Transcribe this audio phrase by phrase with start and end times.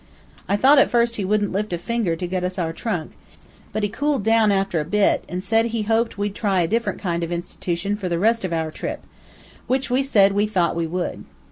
[0.49, 3.11] I thought at first he wouldn't lift a finger to get us our trunk;
[3.71, 6.97] but he cooled down after a bit, an' said he hoped we'd try some different
[6.99, 9.03] kind of institution for the rest of our trip,
[9.67, 11.25] which we said we thought we would.